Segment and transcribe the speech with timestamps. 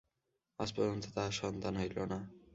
[0.59, 2.19] আজ পর্যন্ত তাঁহার সন্তান হইল না।